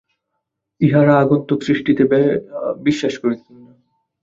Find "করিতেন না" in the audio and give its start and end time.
3.17-3.73